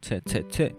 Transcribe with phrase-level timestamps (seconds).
[0.00, 0.74] 切切切！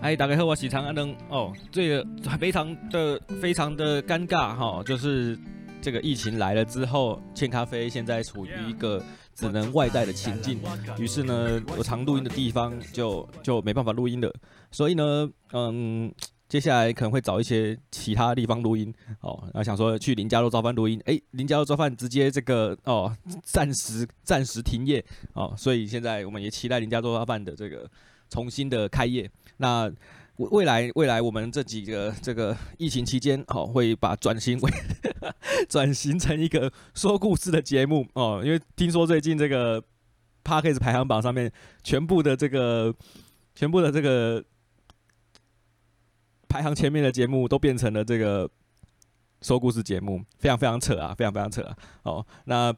[0.00, 1.52] 哎，大家好，我是长安灯哦。
[1.70, 2.04] 这个
[2.38, 5.38] 非常的非常的尴尬哈、哦，就是
[5.80, 9.00] 这个疫情来了之后，欠咖啡现在处于一个
[9.34, 10.58] 只能外带的情境。
[10.98, 14.34] 于是呢，我常录音的地方就就没办法录音了。
[14.70, 16.12] 所以呢，嗯。
[16.52, 18.92] 接下来可能会找一些其他地方录音，
[19.22, 23.10] 哦，然后想说去林家肉燥饭录音，哎，林家肉燥饭直接这个哦，
[23.42, 25.02] 暂时暂时停业，
[25.32, 27.90] 哦，所以现在我们也期待林家肉燥饭的这个
[28.28, 29.30] 重新的开业。
[29.56, 29.90] 那
[30.36, 34.70] 未来未来我们这几个这个疫情期间，哦，会把转型为
[35.70, 39.82] 转型成一个说故事的节目，哦，因为听说最近这个
[40.44, 41.50] parkas 排行榜上面
[41.82, 42.94] 全部的这个
[43.54, 44.44] 全部的这个。
[46.52, 48.46] 排行前面的节目都变成了这个
[49.40, 51.74] 说故事节目，非常非常扯啊，非常非常扯啊！
[52.02, 52.70] 哦，那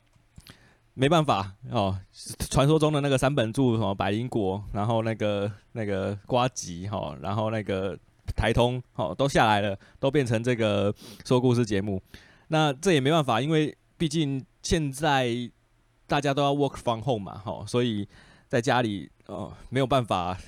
[0.94, 1.98] 没办法哦，
[2.38, 7.98] 传说中的那个三本柱什么百灵果，然后那个那个瓜吉哈，然后那个
[8.36, 12.00] 台通哦都下来了，都变成这个说故事节目。
[12.46, 15.28] 那这也没办法，因为毕竟现在
[16.06, 18.06] 大家都要 work from home 嘛，哈，所以
[18.46, 20.38] 在家里哦没有办法。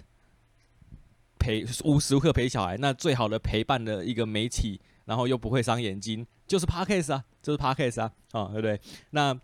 [1.46, 8.80] 陪无时无刻陪小孩，那最好的陪伴的一个媒体，然后又不会伤眼睛，就是 Podcast 啊，就是 Podcast 啊，啊、哦，对不对？
[9.10, 9.38] 那，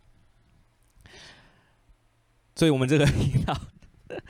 [2.57, 3.57] 所以我们这个频道，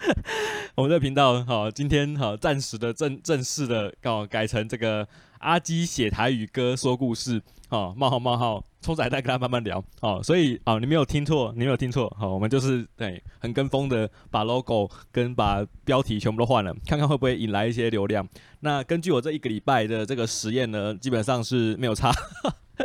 [0.75, 5.07] 我们这频道，好、今天好、暂时的正正式的，哦，改成这个
[5.39, 8.65] 阿基写台语歌说故事，好，冒号冒号。
[8.83, 18.29] 抽仔再跟他慢慢聊，哦，所以啊，你没有听错，你没有听错，好，我们就是对很跟风的把 logo 跟把标题全部都换了，看看会不会引来一些流量。
[18.59, 22.13] 那根据我这一个礼拜的这个实验呢，基本上是没有差，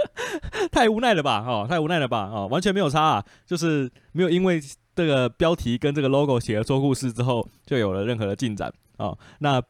[0.72, 4.62] 太无奈了吧，哦，太无奈了吧，哦，完全没有差啊，就是没有因为
[4.98, 9.64] 这个标题跟这个 logo 写了说故事之后就有了任何的进展，哦，那。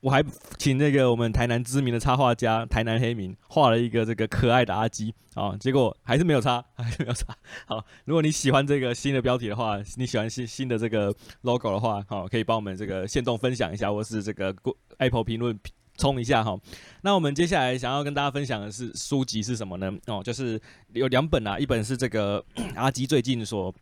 [0.00, 0.22] 我还
[0.56, 7.34] 请那个我们台南知名的插画家台南黑明画了一个这个可爱的阿基啊，结果还是没有差， 还是没有差。
[7.66, 14.54] 好，如果你喜欢这个新的标题的话，你喜欢新新的这个 logo 的话，好，可以帮我们这个限动分享一下，或是这个
[14.98, 15.58] Apple 评论
[15.96, 16.56] 冲一下哈。
[17.00, 19.90] 那我们接下来想要跟大家分享的是书籍是什么呢？
[20.06, 20.60] 哦，就是
[20.92, 22.44] 有两本啊，一本是这个
[22.76, 23.74] 阿基最近所。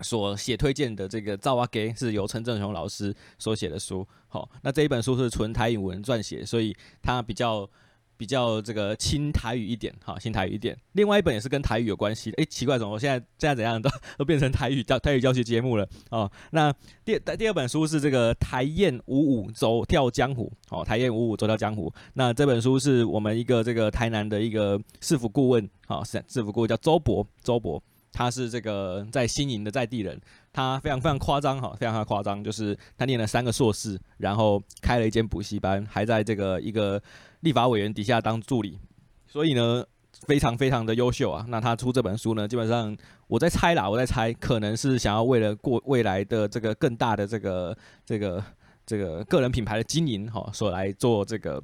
[0.00, 7.68] 所写推荐的这个《造哇给》是由陈正雄老师所写的书，好，那这一本书是纯台语文撰写，所以它比较
[8.16, 10.76] 比较这个轻台语一点，哈，轻台语一点。
[10.92, 15.86] 另外一本也是跟台语有关系的，诶、奇怪，怎么我现在现在怎样都 都变成台语教台语教学节目了？
[16.10, 16.72] 哦，那
[17.04, 21.92] 第第二本书是这个台燕五五走跳江湖，哦，台燕五五走跳江湖。
[22.14, 27.82] 那这本书是我们一个这个台南的一个市府顾问，啊，市市府顾问叫周博，周博。
[28.16, 30.18] 他是这个在新营的在地人，
[30.50, 37.00] 他非常非常夸张哈，非常非常夸张，就是他念了三个硕士，然后开了一间补习班，还在这个一个
[37.40, 38.78] 立法委员底下当助理，
[39.26, 39.84] 所以呢，
[40.26, 41.44] 非常非常的优秀啊。
[41.48, 47.76] 那他出这本书呢，基本上我在猜啦，我在猜，可能是想要为了过未来的这个更大的这个
[48.06, 48.42] 这个
[48.86, 51.62] 这个个人品牌的经营哈，所来做这个。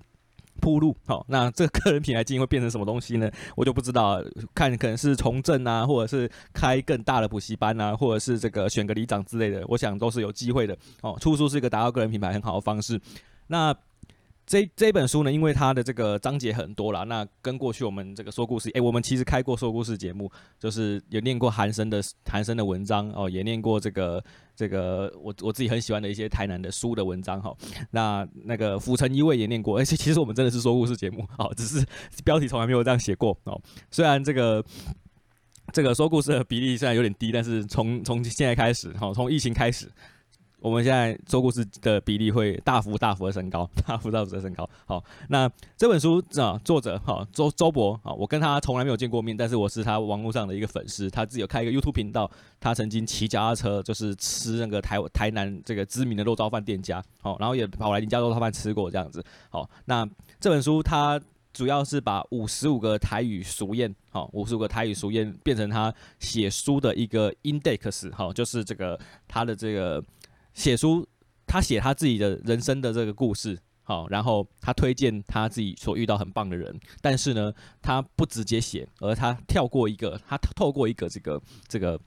[0.61, 3.31] 铺路好，那这个个人品牌经营会变成什么东西呢？
[3.57, 4.23] 我就不知道，
[4.55, 11.17] 看可能是从政啊，或者是开更大的补习班啊，或者是这个选个里长之类的，我想都是有机会的哦。
[11.21, 13.01] 出书是一个达到个人品牌很好的方式。
[13.49, 13.75] 那
[14.45, 24.23] 这这本书呢，因为它的这个章节很多啦，那跟过去我们这个说故事，诶、我们其实开过说故事节目，就是有念过韩生的韩生的文章哦，也念过这个
[24.57, 27.57] 这个我我自己很喜欢的一些台南的书的文章哈。
[27.93, 31.87] 那那个府城一位也念过，而且其实我们真的是说故事节目哦，只是
[32.25, 33.59] 标题从来没有这样写过哦。
[33.91, 34.63] 虽然这个
[35.73, 39.89] 这个说故事的比例虽然有点低，但是从从现在开始哈，从疫情开始。
[40.63, 44.69] 我们现在说故事的比例会大幅大幅的升高， 大幅大幅的升高。
[44.87, 51.11] 好，那这本书啊，作者哈周周博啊，我跟他从来没有见过面，但是我是他网络上的一个粉丝。
[51.11, 52.31] 他自己有开一个 YouTube 频道，
[52.61, 59.21] 他曾经骑脚踏车就是吃那个台台南这个知名的肉燥饭店家，好，然后也跑来林家肉燥饭吃过这样子。
[59.51, 61.21] 好，那这本书它
[61.53, 70.01] 主要是把五十五个台语俗谚，好，五十五个台语俗谚变成他写书的一个 index，好，就是这个他的这个。
[70.55, 71.07] 写书，
[71.47, 82.01] 他写他自己的人生的这个故事，好，然后他推荐他自己所遇到很棒的人，但是呢，他不直接写，而他跳过一个，他透过一个这个这个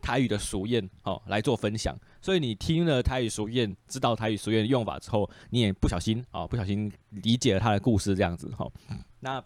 [0.00, 1.96] 台语的俗谚，好来做分享。
[2.20, 8.72] 所以你听了台语俗谚，知道台语俗谚的用法之后，你也不小心啊，不小心理解了他的故事这样子，好。
[9.20, 9.42] 那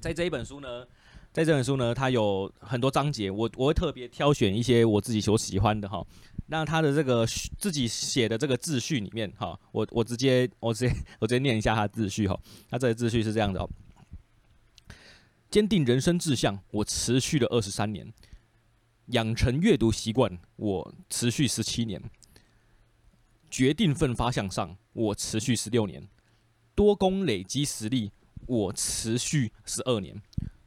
[0.00, 0.86] 在这一本书呢，
[1.32, 6.06] 在这本书呢，它有很多章节，我我会特别挑选一些我自己所喜欢的哈。
[6.48, 7.26] 那他的这个
[7.58, 12.38] 自己写的这个自序里面哈，我我直接我直接 我直接念一下他的自序哈。
[12.70, 13.68] 他这个自序是这样的哦：
[15.50, 18.06] 坚定人生志向，我持续了二十三年；
[19.06, 22.00] 养成阅读习惯，我持续十七年；
[23.50, 26.04] 决定奋发向上，我持续十六年；
[26.76, 28.12] 多功累积实力，
[28.46, 30.14] 我持续十二年；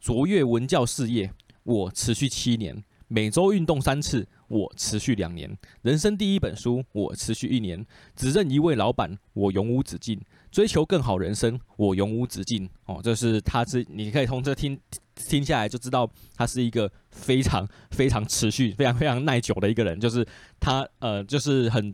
[0.02, 1.34] 卓越文教事业，
[1.64, 4.28] 我持续七年；每周运动三次。
[4.50, 5.50] 我持续两年，
[5.84, 7.86] 人生第一本书，我持续一年，
[8.16, 10.20] 只认一位老板，我永无止境，
[10.52, 12.68] 追求更好人生，我永无止境。
[12.86, 14.78] 哦，这是他是，你可以从这听
[15.16, 20.00] 听下来就知道，他是一个非常非常持续、非常非常耐久的一个人。
[20.00, 20.26] 就是
[20.60, 21.94] 他呃，就是很，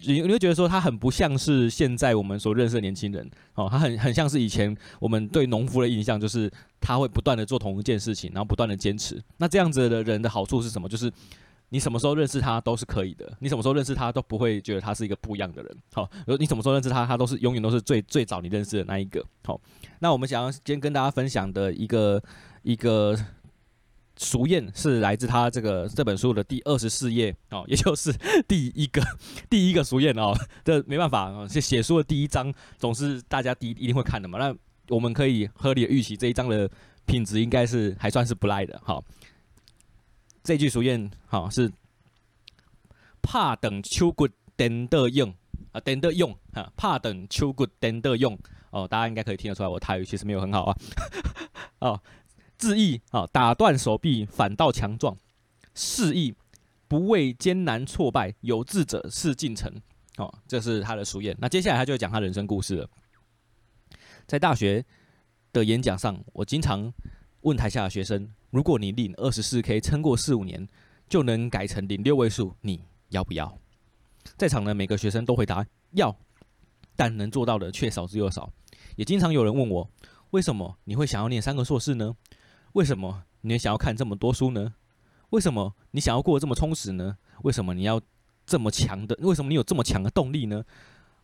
[0.00, 3.30] 你你会觉得说他很不像是现在我们所认识的年轻人。
[3.54, 6.52] 哦，他很很像是以前我们对农夫的印象，就是
[6.82, 9.18] 他会不断的做同一件事情，然后不断的坚持。
[9.38, 10.86] 那这样子的人的好处是什么？
[10.86, 11.10] 就是。
[11.70, 15.76] 你什么时候认识他都是可以的，你什么时候认识他都不会觉得他是一个不一样的人。
[15.92, 19.22] 好，你什么时候认识他，他都是永远都是最最早你认识的那一个。
[19.44, 19.60] 好，
[19.98, 22.22] 那我们想要今天跟大家分享的一个
[22.62, 23.14] 一个
[24.16, 28.12] 俗谚是来自他这个这本书的第二十四页哦，也就是
[28.48, 29.02] 第一个
[29.50, 30.34] 第一个俗谚哦。
[30.64, 34.38] 这没办法，写写书的第一章总是大家第一一定会看的嘛。
[34.38, 34.56] 那
[34.88, 36.70] 我们可以合理的预期这一章的
[37.04, 38.80] 品质应该是还算是不赖的。
[38.82, 39.04] 好。
[40.48, 41.70] 这句俗谚好是
[43.20, 45.34] 怕等秋骨等得用
[45.72, 48.32] 啊，等得用啊，怕等秋骨等得用
[48.70, 50.76] 哦，大家应该可以听得出来，我台语其实没有很好啊。
[51.80, 52.00] 哦，
[52.56, 55.14] 字意啊，打断手臂反倒强壮；
[55.74, 56.34] 释意
[56.88, 59.70] 不畏艰难挫败，有志者事竟成。
[60.16, 61.36] 哦，这是他的俗谚。
[61.38, 62.88] 那接下来他就会讲他人生故事了。
[64.26, 64.82] 在大学
[65.52, 66.90] 的演讲上，我经常
[67.42, 68.32] 问台下的学生。
[68.50, 70.66] 如果你领二十四 K 撑过四五年，
[71.08, 73.58] 就能改成领六位数，你要不要？
[74.36, 76.14] 在场的每个学生都回答要，
[76.96, 78.50] 但能做到的却少之又少。
[78.96, 79.88] 也经常有人问我，
[80.30, 82.16] 为什么你会想要念三个硕士呢？
[82.72, 84.74] 为什么你想要看这么多书呢？
[85.30, 87.16] 为什么你想要过得这么充实呢？
[87.42, 88.00] 为什么你要
[88.46, 89.14] 这么强的？
[89.20, 90.64] 为什么你有这么强的动力呢？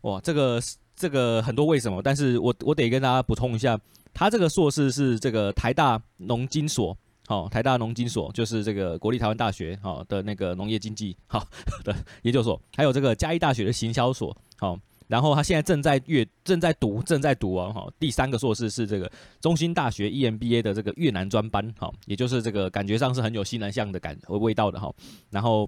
[0.02, 0.60] 哇，这个
[0.94, 3.80] 这个很多为什么，但是我我得跟大家补充一下，
[4.12, 6.96] 他这个硕士是这个台大农经所。
[7.26, 11.42] 好，台大农经所就是这个国立台湾大学好的那个农业经济好
[11.82, 14.78] 的研究所，还有这个嘉义大学的行销所好，
[15.08, 19.10] 然后他现在正在阅正在读正在读哦好，第三个硕士是这个
[19.40, 24.92] 中心大学 EMBA 的这个越南专班好，也就是这个感觉上是很有西南向的感味道的哈，
[25.30, 25.66] 然后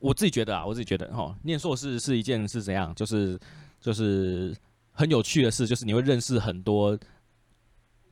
[0.00, 3.38] 我自己觉得啊，我自己觉得哈，念硕士是一件是怎样，就是
[3.80, 4.52] 就是
[4.90, 6.98] 很有趣的事，就是你会认识很多。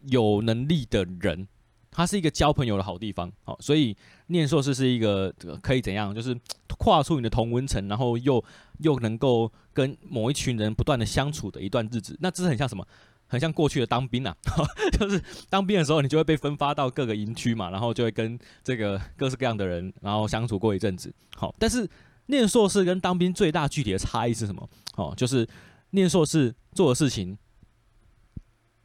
[0.07, 1.47] 有能力的人，
[1.91, 3.31] 他是一个交朋友的好地方。
[3.45, 3.97] 好，所以
[4.29, 5.33] 念硕士是一个
[5.63, 6.37] 可以怎样，就是
[6.79, 8.43] 跨出你的同温层，然后又
[8.79, 12.17] 又能够跟某一群人不断的相处的一段日子。
[12.21, 12.87] 那这是很像什么？
[13.27, 14.37] 很像过去的当兵啊，
[14.99, 21.15] 就是当兵的时候，你就会被分发到各个营区嘛，然后就会跟这个各式各样的人，然后相处过一阵子。
[21.37, 21.89] 好，但是
[22.27, 24.69] 念硕士跟当兵最大具体的差异是什么？
[24.97, 25.47] 哦，就是
[25.91, 27.39] 念硕士做的事情。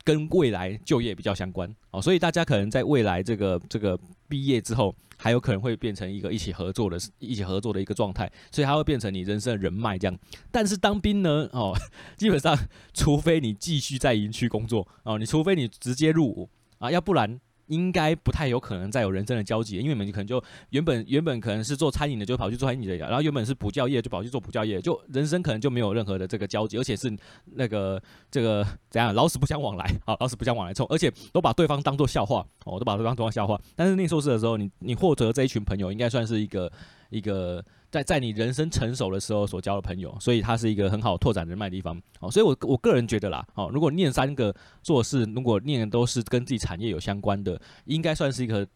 [0.06, 4.00] 跟未来就业比较相关哦，所以大家可能在未来这个这个
[4.30, 10.18] 毕业之后，还有可能会变成一个一起合作的、一起合作的一个状态，所以它会变成你人生的人脉这样。
[10.52, 11.74] 但是当兵呢，哦，
[12.16, 12.56] 基本上
[12.94, 17.40] 除非你继续在营区工作哦，你除非你直接入伍啊，要不然。
[17.68, 27.12] 应该不太有可能再有人生的交集，因为你们可能就原本原本可能是做餐饮的，就跑去做餐饮的，然后原本是补教业，就跑去做补教业，就人生可能就没有任何的这个交集，而且是
[27.46, 33.60] 那个这个怎样，老死不相往来，好，老死不相往来，冲，而且都把对方当做笑话，哦，都把对方当做笑话。
[33.76, 36.72] 但是念硕士的时候，你你获得这一群朋友，应该算是一个
[37.10, 37.64] 一个。
[37.92, 41.98] 在在你人生成熟的时候所交的朋友，所以它是一个很好拓展人脉的地方。
[42.20, 48.68] 好，所以我我个人觉得啦，好，如果念三个做事，如果念的都是跟自己产业有相关的，应该算是一个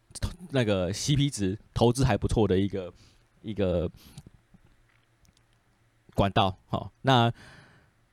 [0.52, 2.90] 那个 CP 值投资还不错的一个
[3.42, 3.90] 一个
[6.14, 6.56] 管道。
[6.68, 7.30] 好，那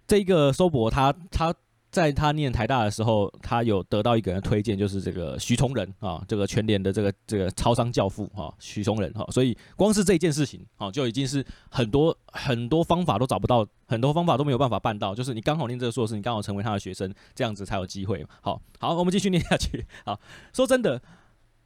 [0.08, 1.56] 这一个收博他他。
[1.98, 18.24] 在他念台大的时候，他有得到一个人推荐，就是这个徐崇仁啊，这个全联的这个这个超商教父哈，徐崇仁哈，所以光是这件事情啊，就已经是 很多很多方法都找不到，很多方法都没有办法办到，就是你刚好念这个硕士，你刚好成为他的学生，这样子才有机会。
[18.42, 19.84] 好，好，我们继续念下去。
[20.06, 20.20] 好，
[20.54, 21.02] 说真的，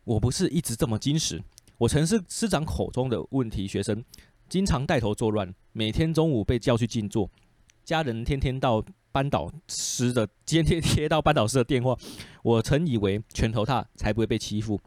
[0.06, 1.44] 我不是一直这么矜持，
[1.78, 4.02] 我曾是师长口中的问题学生，
[4.48, 7.30] 经常带头作乱，每天中午被叫去静坐，
[7.84, 8.82] 家人天天到。
[9.12, 11.98] 班导师的，今天接到班导师的电话。
[12.44, 14.80] 我曾以为拳头大才不会被欺负，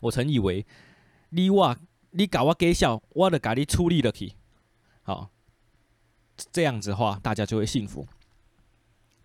[0.00, 0.64] 我曾以为
[1.30, 1.78] 你哇，
[2.10, 4.32] 你搞我给笑，我的咖你处理了去。
[5.02, 5.30] 好，
[6.52, 8.06] 这样子的话，大家就会幸福。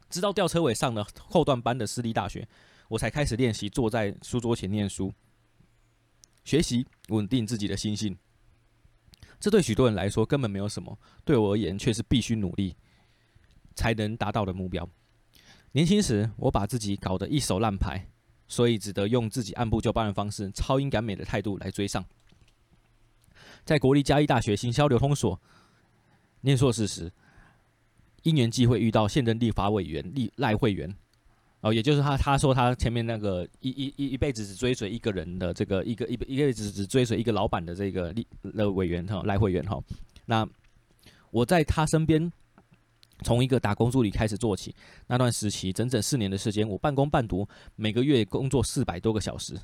[0.09, 2.47] 直到吊车尾上了后段班的私立大学，
[2.89, 5.13] 我才开始练习坐在书桌前念书，
[6.43, 8.17] 学习稳定自己的心性。
[9.39, 12.75] 这对许多人来说根本没有什么，对我而言却是必须努力
[13.75, 14.87] 才能达到的目标。
[15.73, 18.07] 年轻时，我把自己搞得一手烂牌，
[18.47, 22.03] 所以只得用自己按部就班的方式、超英赶美的态度来追上。
[23.65, 25.39] 在国立嘉义大学行销流通所
[26.41, 27.11] 念硕士时，
[28.23, 30.95] 因缘际会遇到现任立法委员立赖慧媛，
[31.61, 39.81] 哦，也就是他，他说他前面那个一一一一辈子只追随一个人的这个一个一一辈子只追随一个老板的这个立的委员哈赖慧媛哈，
[40.25, 40.47] 那
[41.31, 42.31] 我在他身边
[43.23, 44.75] 从一个打工助理开始做起，
[45.07, 49.55] 那段时期整整四年的时间，我半工半读，每个月工作四百多个小时，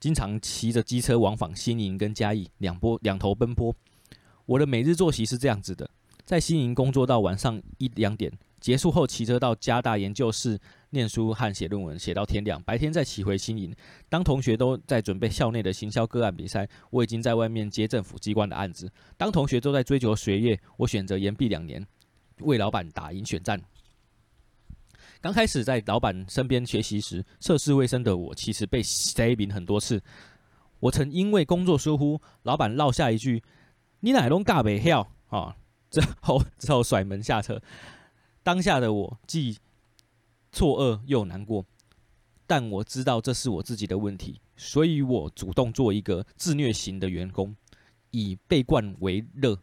[0.00, 3.74] 经常骑着机车往返新营跟嘉义两波两头奔波，
[4.46, 5.88] 我的每日作息是这样子的。
[6.24, 8.30] 在新营工作到晚上一两点，
[8.60, 10.56] 结束后骑车到嘉大研究室
[10.90, 12.62] 念书和写论文，写到天亮。
[12.62, 13.74] 白天再骑回新营。
[14.08, 18.88] 当同学都在准备校内的行销个案比赛，我已经在外面接政府机关的案子。
[19.16, 21.84] 当同学都在追求学业，我选择延毕两年，
[22.42, 23.60] 为老板打赢选战。
[25.20, 30.02] 刚开始在老板身边学习时，涉世未深的我其实被塞饼很多次。
[30.78, 33.42] 我曾因为工作疏忽，老板落下一句
[34.00, 35.54] ：“你哪拢教袂晓啊？”
[35.90, 37.60] 之后， 之后甩门下车。
[38.42, 39.58] 当下的我既
[40.52, 41.66] 错愕又难过，
[42.46, 47.54] 但我知道这是我自己的问题，所以我主动做一个自虐型的员工，
[48.10, 49.58] 以被惯为乐。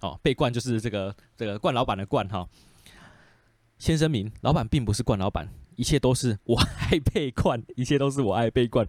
[0.00, 2.48] 哦，被惯就是这个这个惯老板的惯哈。
[3.78, 8.86] 先声明，老板并不是惯老板，一切都是我爱被惯，一切都是我爱被惯。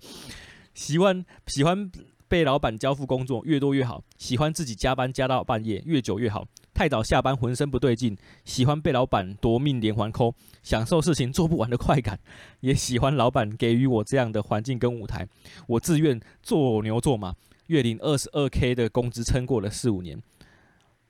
[0.73, 1.91] 喜欢喜欢
[2.27, 6.47] 被老板交付工作，越多越好；喜欢自己加班加到半夜，越久越好。
[6.73, 12.15] 太早下班，浑身不对劲；喜欢被老板夺命连环扣享受事情做不完的快感；
[12.61, 15.27] 也喜欢老板给予我这样的环境跟舞台。
[15.67, 17.35] 我自愿做牛做马，
[17.67, 20.21] 月领二十二 k 的工资，撑过了四五年。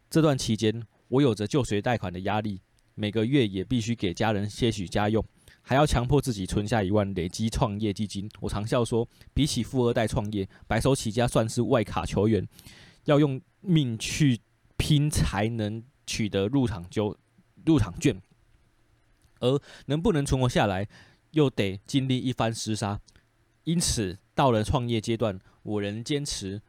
[0.09, 2.61] 这段期间，我有着就学贷款的压力，
[2.95, 5.23] 每个月也必须给家人些许家用，
[5.61, 8.29] 还要强迫自己存下一万，累积创业基金。
[8.39, 12.47] 我常笑说，比起富二代创业，白手起家算是外卡球员，
[13.05, 14.39] 要用命去。
[14.81, 17.13] 拼才能取得入场就
[17.65, 18.21] 入场券，
[19.41, 20.87] 而能不能存活下来，
[21.31, 22.97] 又得经历一番厮杀。
[23.65, 26.61] 因此，到了创业阶段，我仍坚持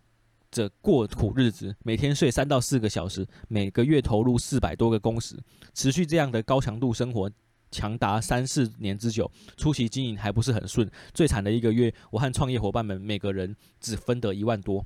[0.51, 5.37] 着过苦日子，每天睡三到四个小时，每个月投入四百多个工时，
[5.75, 7.31] 持续这样的高强度生活，
[7.71, 9.31] 长达三四年之久。
[9.57, 14.85] 初期经营还不是很顺，最惨的一个月，我和创业伙伴们每个人只分得一万多。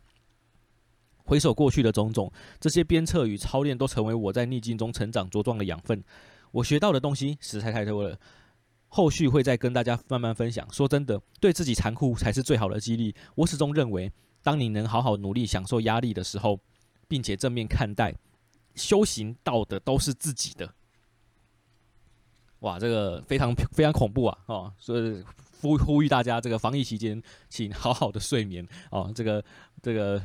[1.27, 2.31] 回首过去的种种，
[2.61, 6.05] 这些鞭策与操练都成为我在逆境中成长茁壮的养分。
[6.51, 8.19] 我学到的东西实在太多了，
[8.89, 10.71] 后续会再跟大家慢慢分享。
[10.71, 13.15] 说真的，对自己残酷才是最好的激励。
[13.37, 14.13] 我始终认为，
[14.45, 16.61] 当你能好好努力、享受压力的时候，
[17.09, 18.15] 并且正面看待，
[18.77, 20.73] 修行到的都是自己的。
[22.61, 24.39] 哇，这个非常非常恐怖啊！
[24.47, 25.25] 哦，所以
[25.61, 29.11] 呼呼吁大家，这个防疫期间，请好好的睡眠哦。
[29.13, 29.45] 这个
[29.83, 30.25] 这个。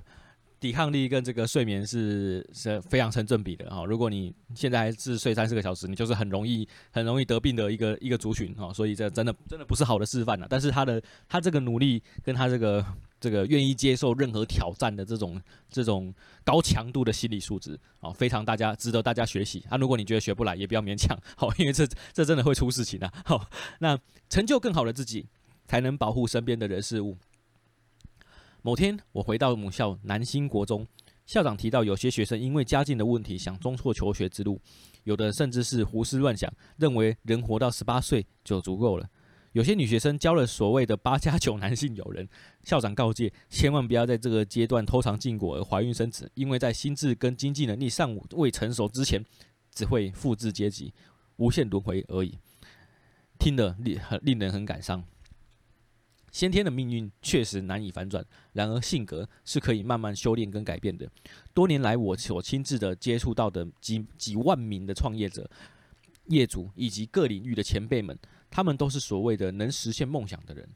[0.61, 3.85] 抵抗力跟这个睡眠是是非常成正比的哈。
[3.85, 8.73] 如果你现在还是睡三四个小时，你就是很容易很容易得病的一个一个族群哈。
[8.73, 10.45] 所以这真的真的不是好的示范呐。
[10.49, 12.85] 但是他的他这个努力跟他这个
[13.19, 19.77] 这个愿意接受任何挑战的这种这种高强度的心理素质啊，非常大家值得大家学习啊。
[19.77, 23.11] 如果你觉得学不来，也不要勉强好， 因为这这真的会出事情的。
[23.25, 23.49] 好，
[23.79, 23.99] 那
[24.29, 25.27] 成就更好的自己，
[25.67, 27.17] 才能保护身边的人事物。
[28.61, 30.85] 某天，我回到母校南新国中，
[31.25, 34.59] 校长提到，有些学生因为家境的问题，想中辍求学之路；
[35.03, 39.09] 有的甚至是胡思乱想，认为人活到十八岁就足够了。
[39.59, 42.25] 有些女学生交了所谓的八加九男性友人，
[42.63, 49.21] 校长告诫，千万不要在这个阶段偷尝禁果而怀孕生子，因为在心智跟经济能力尚未成熟之前，
[49.75, 50.93] 只会复制阶级，
[51.35, 52.37] 无限轮回而已。
[53.37, 55.03] 听得令很令人很感伤。
[56.31, 61.05] 先天的命运确实难以反转，然而性格是可以慢慢修炼跟改变的。
[61.53, 65.49] 多年来，我所亲自的接触到的几几万名的创业者、
[66.27, 68.17] 业主以及各领域的前辈们，
[68.49, 70.67] 他们都是所谓的能实现梦想的人，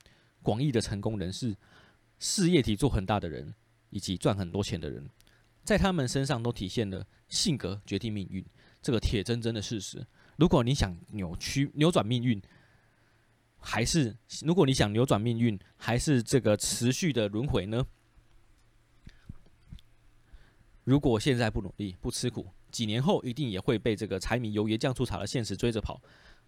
[0.41, 1.55] 广义的成功人士，
[2.19, 3.53] 事业体做很大的人，
[3.89, 5.09] 以及赚很多钱的人，
[5.63, 8.45] 在他们身上都体现了性格决定命运
[8.81, 10.05] 这个铁铮铮的事实。
[10.37, 12.41] 如果你想扭曲、扭转命运，
[13.59, 17.85] 还是如果你想扭转命运，还是这个持续的轮回呢？
[20.83, 26.01] 如果现在不努力、不吃苦，几年后一定也会被这个柴米油盐酱醋茶的现实追着跑，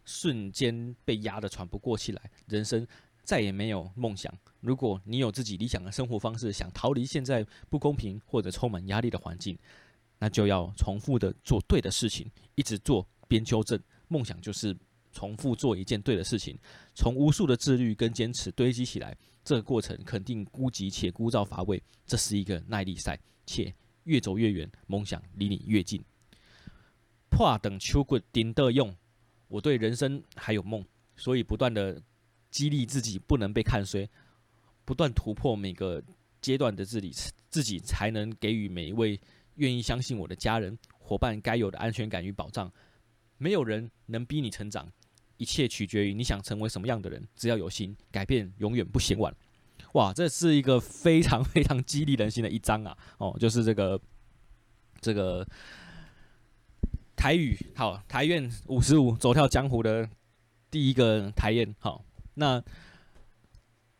[0.05, 2.87] 瞬间被压得喘不过气来，人生
[3.23, 4.33] 再也没有梦想。
[4.61, 9.57] 如果你有自己理想的生活方式，想逃离现在不公平或者充满压力的环境，
[10.19, 13.79] 那就要重复的做对的事情，一直做边纠正。
[14.07, 14.77] 梦想就是
[15.11, 16.57] 重复做一件对的事情，
[16.93, 21.81] 从无数的自律跟坚持堆积起来，这个过程肯定孤寂且枯燥乏味。
[22.05, 26.03] 这是一个耐力赛，且越走越远，梦想离你越近。
[27.29, 28.95] 破等秋棍顶得用，
[29.55, 30.83] 我对人生还有梦，
[31.15, 32.01] 所以不断的
[32.51, 34.05] 激励自己，不能被看衰，
[34.83, 36.03] 不断突破每个
[36.41, 37.09] 阶段的自己，
[37.49, 39.17] 自己才能给予每一位
[39.55, 42.69] 愿意相信我的家人伙伴该有的安全感与保障。
[43.37, 44.91] 没有人能逼你成长，
[45.37, 47.25] 一切取决于你想成为什么样的人。
[47.33, 49.33] 只要有心，改变永远不嫌晚。
[49.93, 52.97] 哇，这是一个非常非常激励人心的一章啊！
[53.19, 53.97] 哦，就是这个
[54.99, 55.47] 这个
[57.15, 60.07] 台语好台院五十五走跳江湖的
[60.69, 61.75] 第一个台宴。
[61.79, 62.03] 好，
[62.35, 62.59] 那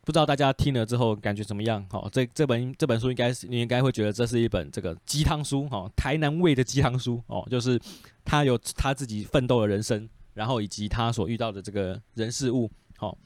[0.02, 1.86] 不知道大家听了之后感觉怎么样？
[1.90, 7.80] 好，这这本这本书应该是你应该会觉得这是一本这个鸡汤书哦，台南味的鸡汤书哦，就是
[8.24, 12.70] 他有他自己奋斗的人生，然后以及他所遇到的这个人事物。
[12.98, 13.18] 好。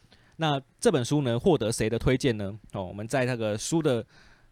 [0.41, 2.57] 那这本书呢，获得谁的推荐呢？
[2.71, 4.05] 哦，我们在那个书的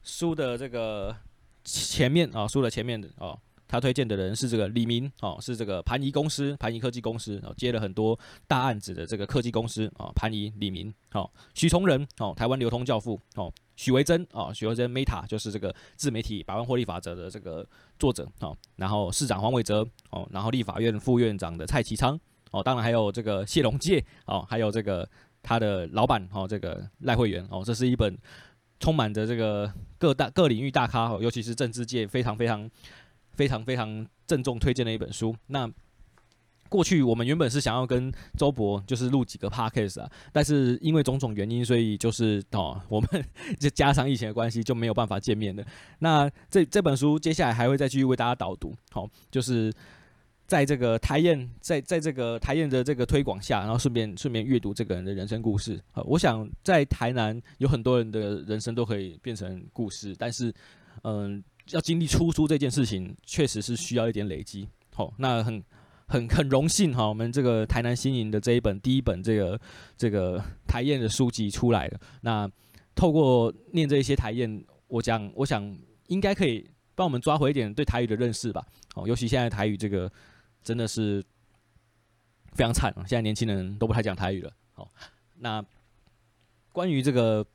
[0.04, 1.16] 书的这个
[1.64, 17.68] 前面啊，书的前面的哦，他推荐的人是这个李明哦，是这个盘尼公司、盘尼科技公司哦，接了很多大案子的这个科技公司啊，盘尼李明哦，许崇仁哦，台湾流通教父哦，许维珍哦，许维珍 Meta 就是这个自媒体百万获利法则的这个
[18.00, 22.20] 作者哦，然后市长黄伟哲哦，然后立法院副院长的蔡其昌
[22.52, 25.08] 哦，当然还有这个谢龙介哦，还有这个。
[25.44, 28.18] 他的老板哦，这个赖慧媛哦，这是一本
[28.82, 32.70] 充满着这个各大各领域大咖哦，尤其是政治界非常非常
[33.38, 35.34] 非常非常郑重推荐的一本书。
[35.48, 35.72] 那
[36.68, 43.10] 过去我们原本是想要跟周博就是录几个 podcast 啊，但是因为种种原因，所以就是哦，我们
[43.58, 45.64] 就 加上疫情的关系就没有办法见面了。
[46.00, 49.72] 那这这本书接下来还会再继续为大家导读，好，就是。
[50.48, 55.78] 在这个台燕，在在这个台燕的这个推广下，然后顺便顺便阅读这个人的人生故事。
[55.92, 60.54] 呃，我想在台南有很多人的人生都可以变成故事，但是，
[61.04, 64.68] 嗯，要经历出书这件事情，确实是需要一点累积。
[64.94, 65.64] 好，那很
[66.08, 69.60] 很很荣幸哈，我们这个台南新营的这一本第一本这个
[69.98, 72.00] 这个台燕的书籍出来了。
[72.22, 72.50] 那
[72.96, 75.78] 透过念这一些台燕，我讲我想
[76.08, 78.66] 应该可以帮我们抓回一点对台语的认识吧。
[78.96, 80.12] 哦，尤其现在台语这个。
[80.64, 81.24] 真的是
[82.52, 83.00] 非常惨啊！
[83.08, 84.52] 现在年轻人都不太讲台语了。
[84.74, 84.92] 好，
[85.38, 85.64] 那
[86.74, 87.46] 关于这个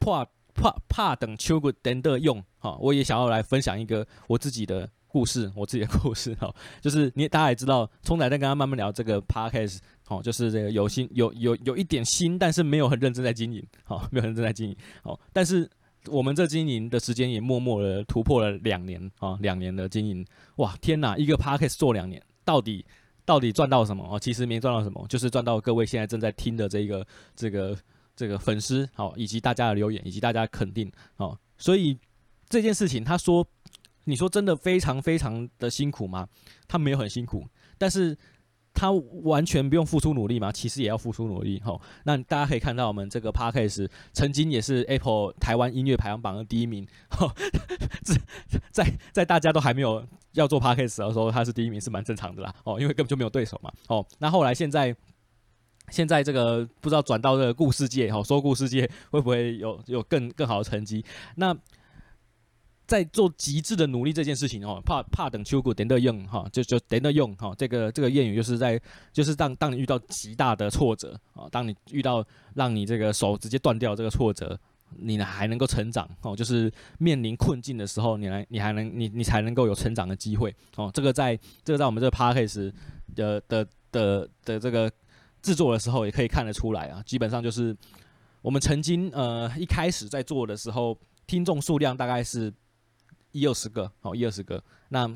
[0.00, 15.68] 破怕怕等秋骨等的用，哈，我也想要来分享一个我自己的故事，我自己的故事哈，就是你大家也知道，聪仔在跟他慢慢聊这个 podcast，好，就是这个有心有有有一点心，但是没有很认真在经营，好，没有很认真在经营，好，但是。
[16.08, 21.16] 我们这经营的时间也默默的突破了两年啊，两年的经营，哇，天哪！
[21.16, 22.84] 一个 podcast 做两年，到底
[23.24, 24.04] 到底赚到什么？
[24.10, 27.78] 哦，其实没赚到什么，就是赚到各位现在正在听的这个这个
[28.22, 31.98] 这个粉丝，好，以及大家的留言，以及大家的肯定，好，所以
[32.48, 33.44] 这件事情，他说，
[34.04, 36.28] 你说真的非常非常的辛苦吗？
[36.68, 38.16] 他没有很辛苦，但是。
[38.74, 40.50] 他完全不用付出努力吗？
[40.50, 41.60] 其实也要付出努力。
[41.60, 46.88] 吼，那大家可以看到，我们这个 Podcast 曾经也是 Apple 台湾音乐排行榜的第一名。
[47.10, 47.30] 吼，
[48.70, 52.54] 在在大家都还没有要做 Podcast 的时候，他是第一名是蛮正常的啦。
[52.64, 53.70] 哦，因为根本就没有对手嘛。
[53.88, 54.96] 哦，那后来现在
[55.88, 61.04] 现在这个不知道转到这个故事界，哈，说故事界会不会有有更更好的成绩？
[61.36, 61.56] 那。
[62.84, 67.54] 在做极致的努力这件事情哦，怕怕等秋谷等得用哈，就就等得用哈。
[67.56, 68.78] 这个这个谚语就是在
[69.12, 72.22] 就是当当你遇到极大的挫折啊，当你遇到
[72.54, 74.58] 让你这个手直接断掉这个挫折，
[74.98, 80.90] 你呢还能够成长哦，就是面临困境的时候，你来你还能你你才能够有成长的机会哦。
[80.92, 82.70] 这个在这个在我们这个 podcast
[83.14, 84.92] 的的的的这个
[85.42, 87.02] 制作的时候也可以看得出来啊。
[87.04, 87.76] 基本上就是
[88.40, 92.50] 我们曾经呃一开始在做的时候，听众数量大概是。
[93.34, 95.10] 一二十个，好，一二十个，那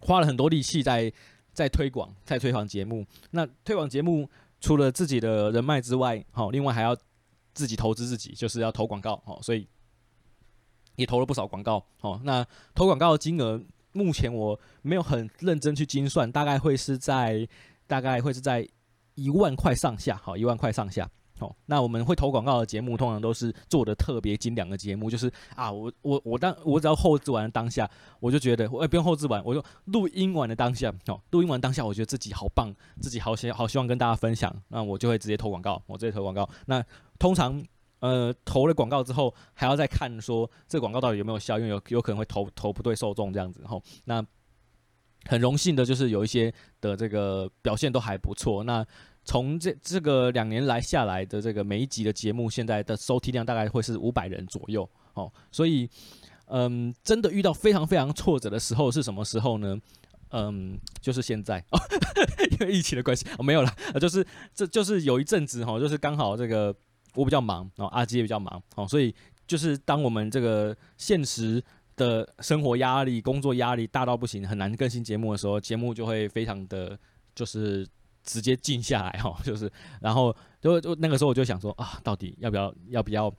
[0.00, 1.12] 花了很多力气在
[1.52, 3.04] 在推广，在推广节目。
[3.32, 4.26] 那推广节目
[4.62, 6.96] 除了自己的人脉之外，好，另外还要
[7.52, 9.68] 自己投资自己，就是要投广告，好，所以
[10.96, 12.42] 也投了不少广告，好，那
[12.74, 17.46] 投广告的金额目前我没有很认真去精算，大概会是在
[17.86, 18.66] 大概会是在
[19.14, 21.08] 一万块上下，好，一万块上下。
[21.40, 32.70] 哦，那我们会投广告的节目，通常都是做的特别精良的节目，就是啊，我我我当我只要后置完当下，我就觉得我也不用后置完，我就录音完的当下，哦，录音完当下，我觉得自己好棒，
[33.00, 36.46] 自己好希好希望跟大家分享，那我就会直接投广告，我直接投广告。
[36.66, 36.84] 那
[37.18, 37.64] 通常
[38.00, 44.22] 呃投了广告之后，还要再看说这广告到底有没有效，因为有有可能会投投不对受众这样子，吼，那
[45.26, 48.86] 很荣幸的就是有一些的这个表现都还不错，那。
[49.22, 55.88] 从这这个两年来下来的这个每一集的节目，现在的收听量大概会是五百人左右哦，所以
[56.46, 59.78] 嗯，真的遇到非常非常挫折的时候是什么时候呢？
[60.30, 61.62] 嗯，就是现在，
[62.58, 66.74] 因为疫情的关系哦，没有了，就是这就是有一阵子哈，就是刚好这个
[67.14, 69.14] 我比较忙然哦，阿基也比较忙哦，所以
[69.46, 71.62] 就是当我们这个现实
[72.00, 76.98] 的生活压力、工作压力大到不行，很难更新节目的时候，节目就会非常的
[77.34, 77.86] 就是。
[78.22, 83.34] 直接静下来哈，就是，然后就就那个时候我就想说啊，到底要不要要不要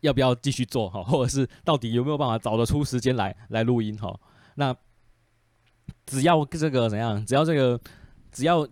[0.00, 4.18] 要不要继续做哈，或者是到底有没有办法找得出时间来来录音哈？
[4.54, 4.74] 那
[6.06, 7.78] 只要这个怎样，只要这个
[8.32, 8.66] 只要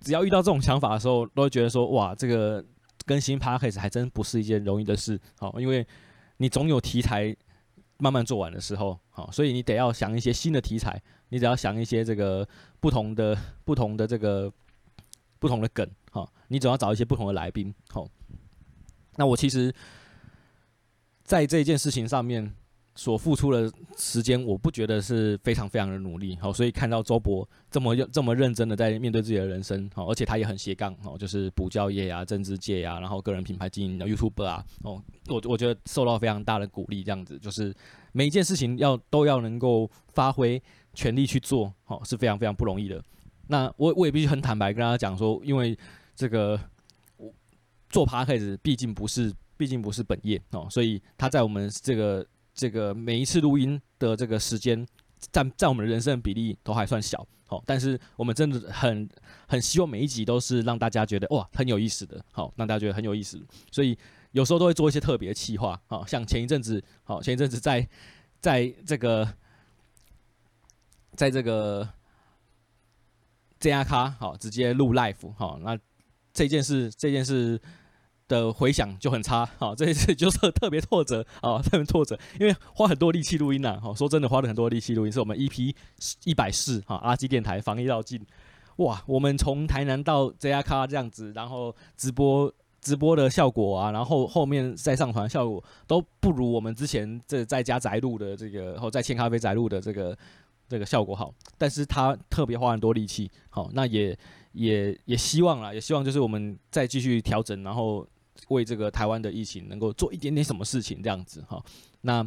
[0.00, 2.64] 只要遇到这种想法的时候，都会觉得说哇，这个
[3.04, 5.86] 更新 Podcast 还真不是一件容易的事，好，因为
[6.38, 7.36] 你总有题材
[7.98, 11.00] 慢慢做完的时候，好，所以你得要想一些新的题材。
[11.30, 12.46] 你只要想一些这个
[12.78, 14.52] 不同的、不同的这个
[15.38, 18.06] 不同的梗，好，你总要找一些不同的来宾，好。
[19.16, 19.74] 那我其实
[21.24, 22.54] 在这件事情上面
[22.94, 37.74] 所付出的时间，我不觉得是非常非常的努力，好，所以看到周博这么这么认真的在面对自己的人生，好，而且他也很斜杠，哦，就是补教业啊、政治界啊，然后个人品牌经营的、YouTuber 啊，哦，我我觉得受到非常大的鼓励，这样子就是
[38.12, 40.62] 每一件事情要都要能够发挥。
[40.96, 43.02] 全力去做，好，是非常非常不容易的。
[43.48, 45.76] 那我我也必须很坦白跟大家讲说，因为
[46.14, 46.56] 这个
[47.90, 54.86] 做 Podcast 毕竟不是毕竟不是本业哦，所以他在我们这个这个每一次录音的这个时间
[55.32, 59.08] 占占我们的人生的比例都还算小，好，但是我们真的很
[59.46, 63.44] 很希望每一集都是让大家觉得哇很有意思的，好，让大家觉得很有意思。
[63.70, 63.98] 所以
[64.32, 67.86] 有时候都会做一些特别的企划，好，像前一阵子，好，前一阵子在
[68.40, 69.28] 在这个。
[71.16, 71.88] 在这个
[73.60, 75.78] 这样咖好，直接录 live 好，那
[76.32, 77.56] 这件事这件事
[78.28, 85.74] 的回响就很差 好，这一次就是特别挫折啊，特别挫折，因为花很多力气录音呐，哦，说真的花了很多力气录音，是我们 EP
[86.24, 88.24] 一百四哈，阿基电台防疫绕境，
[88.76, 100.16] 哇，我们从台南到这样咖这样子，然后直播直播的效果啊，然后后面再上传效果都不如我们之前这在家宅录的这个，然后在千咖啡宅录的这个。
[100.66, 104.18] 这个效果好，但是他特别花很多力气，好，那也
[104.52, 108.04] 也也希望啦，也希望就是我们再继续调整，然后
[108.48, 111.62] 为这个台湾的疫情能够做一点点什么事情，这样子哈。
[112.02, 112.26] 那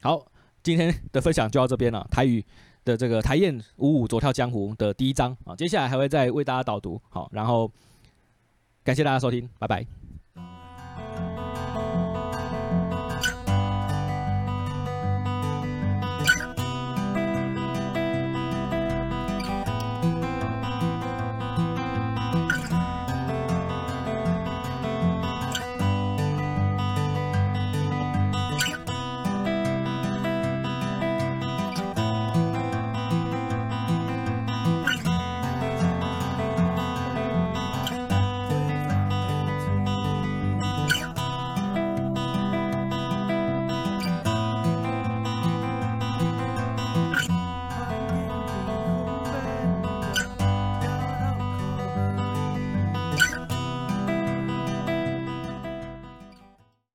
[0.00, 0.24] 好，
[0.62, 2.06] 今天的分享就到这边了。
[2.10, 2.44] 台语
[2.84, 7.70] 的这个台燕五五左跳江湖的第一章啊，接下来还会再为大家导读，好，然后
[8.84, 10.05] 感谢大家收听，拜拜。